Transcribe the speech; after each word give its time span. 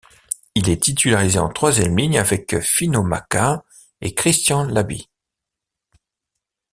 Il 0.55 0.67
est 0.71 0.81
titularisé 0.81 1.37
en 1.37 1.49
troisième 1.53 1.95
ligne 1.95 2.17
avec 2.17 2.59
Finau 2.61 3.03
Maka 3.03 3.63
et 4.01 4.15
Christian 4.15 4.63
Labit. 4.63 5.07